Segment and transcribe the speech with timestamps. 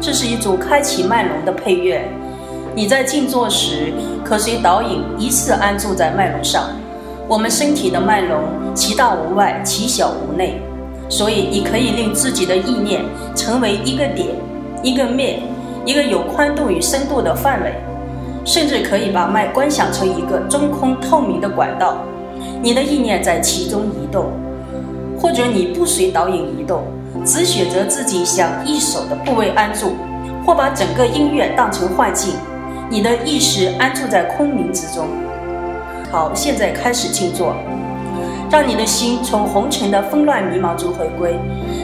[0.00, 2.06] 这是一组开启脉轮的配乐，
[2.74, 3.92] 你在静坐时
[4.24, 6.68] 可随导引依次安住在脉轮上。
[7.26, 8.38] 我们身体的脉轮，
[8.74, 10.60] 其大无外，其小无内，
[11.08, 14.28] 所以你可以令自己的意念成为一个点、
[14.82, 15.40] 一个面、
[15.86, 17.72] 一个有宽度与深度的范围，
[18.44, 22.04] 甚至可以把脉观想成一个中空透明的管道，
[22.62, 24.26] 你的意念在其中移动，
[25.18, 26.82] 或者你不随导引移动。
[27.26, 29.96] 只选择自己想一手的部位安住，
[30.46, 32.34] 或把整个音乐当成幻境，
[32.88, 35.08] 你的意识安住在空明之中。
[36.12, 37.56] 好，现在开始静坐，
[38.48, 41.36] 让你的心从红尘的纷乱迷茫中回归，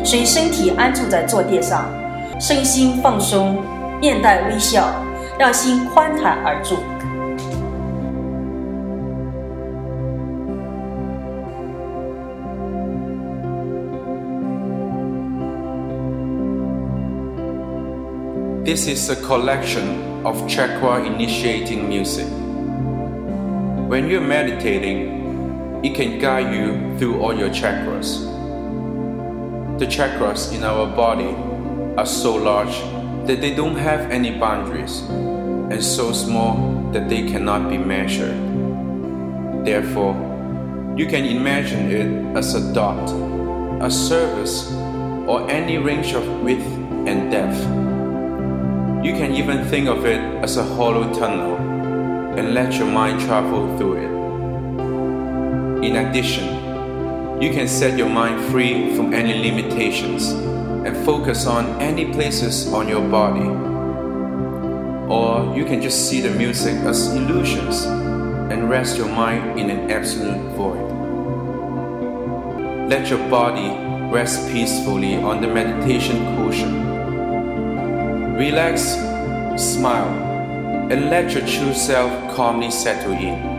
[0.04, 1.86] 随身体安住在坐垫上，
[2.38, 3.56] 身心放松，
[4.00, 4.88] 面带微笑，
[5.36, 6.76] 让心宽坦而住。
[18.64, 22.28] This is a collection of chakra initiating music.
[23.90, 28.20] When you're meditating, it can guide you through all your chakras.
[29.80, 31.34] The chakras in our body
[31.98, 32.78] are so large
[33.26, 38.38] that they don't have any boundaries and so small that they cannot be measured.
[39.66, 40.14] Therefore,
[40.96, 43.10] you can imagine it as a dot,
[43.84, 44.70] a surface,
[45.26, 46.64] or any range of width
[47.08, 47.90] and depth.
[49.02, 51.56] You can even think of it as a hollow tunnel
[52.38, 55.84] and let your mind travel through it.
[55.84, 62.12] In addition, you can set your mind free from any limitations and focus on any
[62.12, 63.48] places on your body.
[65.12, 69.90] Or you can just see the music as illusions and rest your mind in an
[69.90, 70.88] absolute void.
[72.88, 76.91] Let your body rest peacefully on the meditation cushion
[78.50, 78.94] Relax,
[79.56, 80.12] smile,
[80.90, 83.51] and let your true self calmly settle in.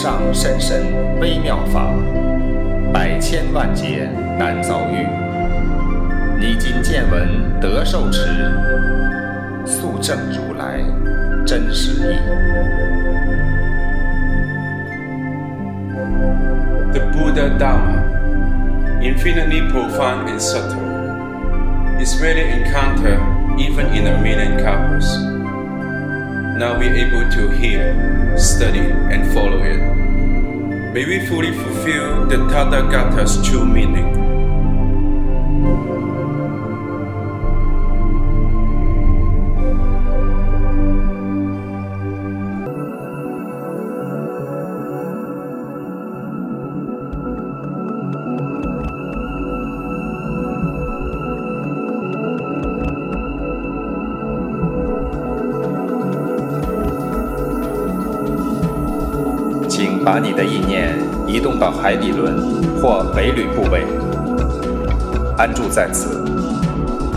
[0.00, 0.86] 上深深
[1.18, 1.92] 微妙法，
[2.94, 5.04] 百千万劫难遭遇。
[6.38, 8.22] 你今见闻得受持，
[9.66, 10.78] 速证如来
[11.44, 12.16] 真实义。
[16.92, 17.98] The Buddha Dharma,
[19.02, 20.78] infinitely profound and subtle,
[22.00, 23.18] is rarely encountered
[23.58, 25.24] even in a million c o u p l e s
[26.58, 27.94] Now we're able to hear,
[28.36, 28.82] study,
[29.12, 29.97] and follow it.
[30.98, 34.27] May we fully fulfill the Tathagata's true meaning.
[60.10, 62.34] 把你的意念移动到海底轮
[62.80, 63.84] 或尾闾部位，
[65.36, 66.24] 安住在此，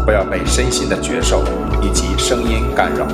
[0.05, 1.41] 不要被身心的觉受
[1.81, 3.07] 以及声音干扰。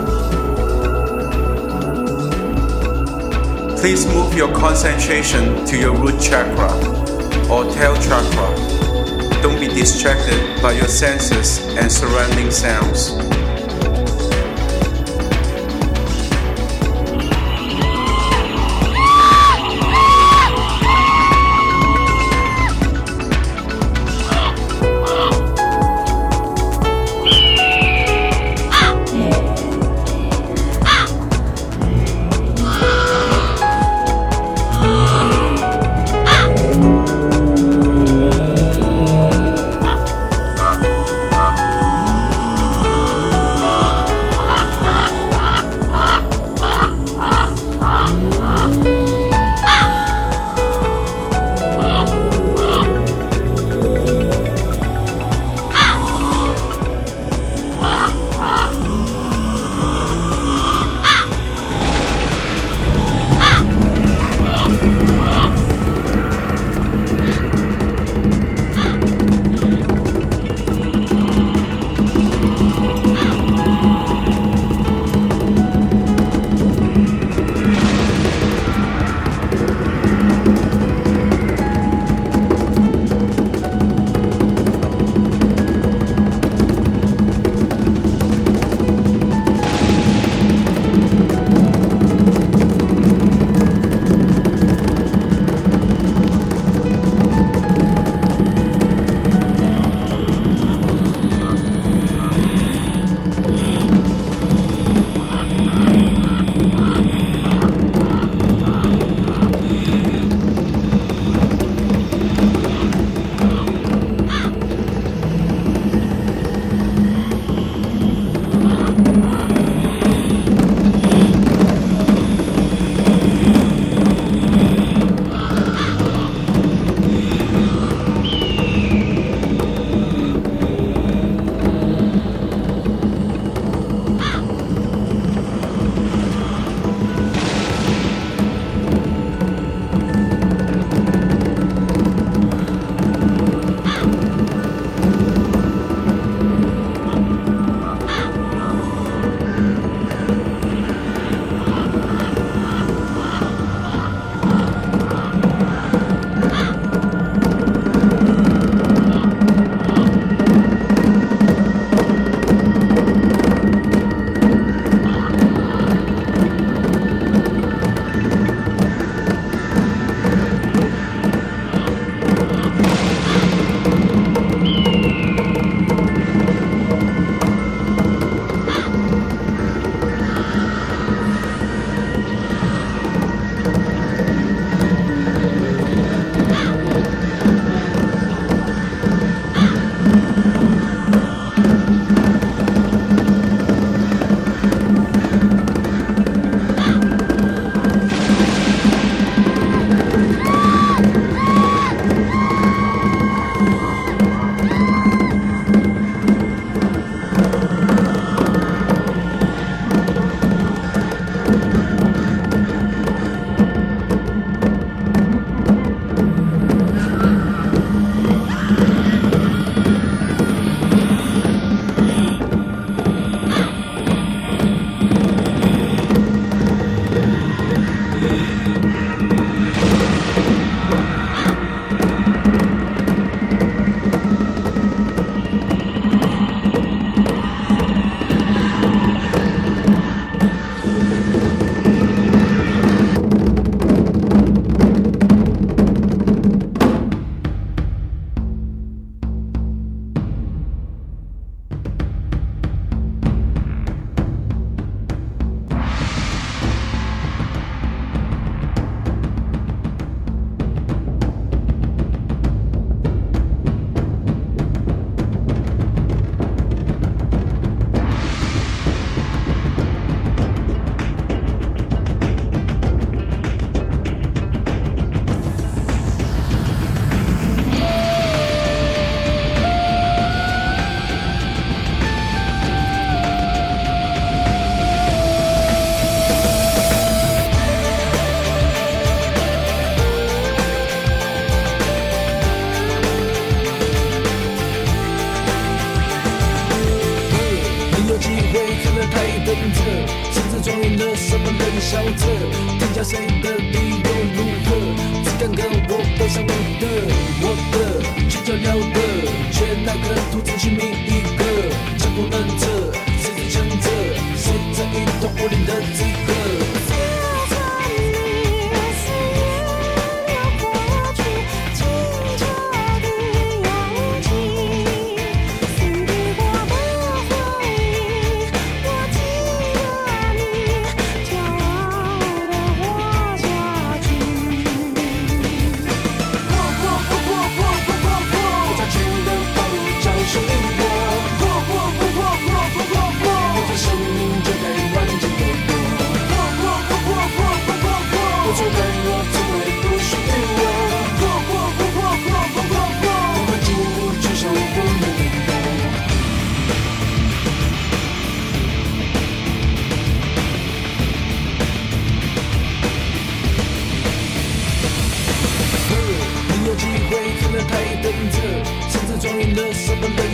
[3.78, 6.72] Please move your concentration to your root chakra
[7.48, 8.52] or tail chakra.
[9.44, 13.12] Don't be distracted by your senses and surrounding sounds.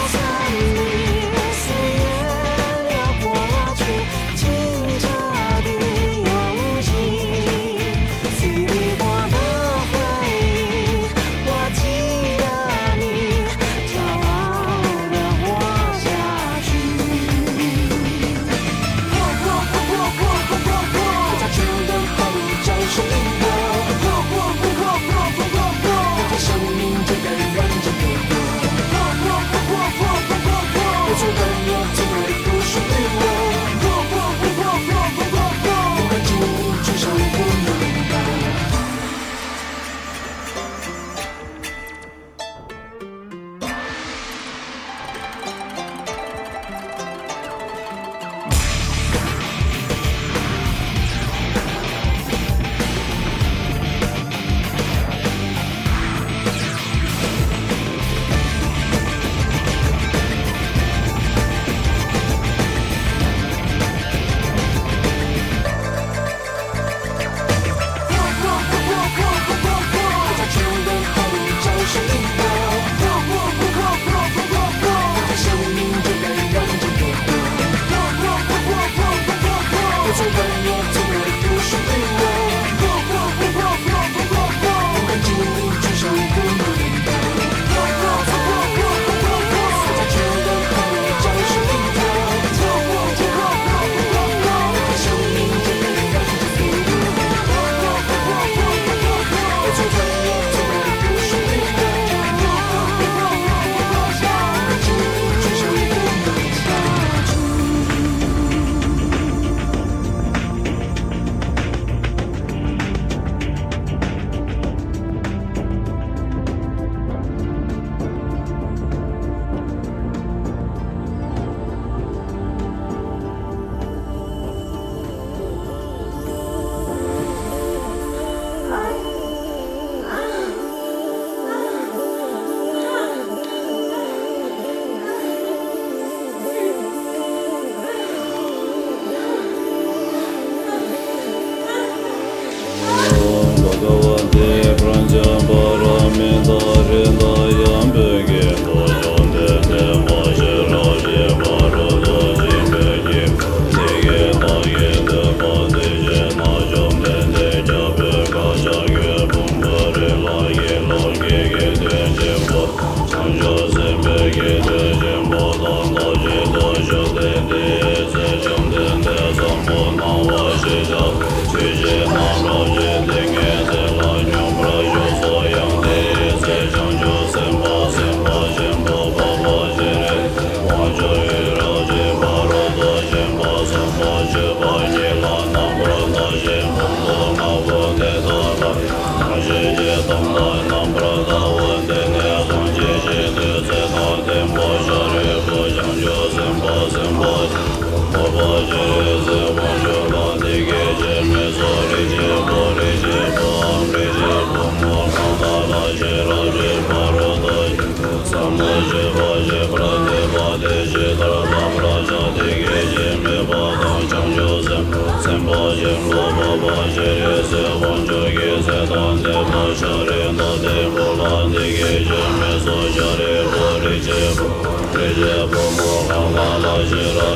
[164.42, 164.71] good.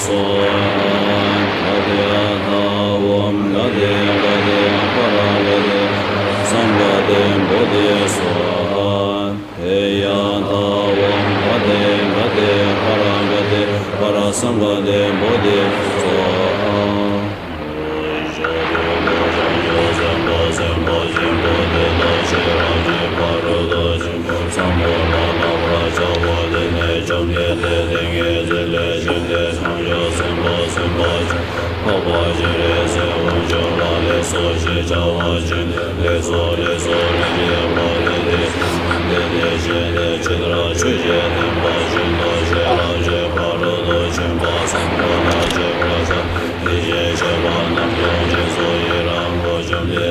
[0.00, 0.89] そう。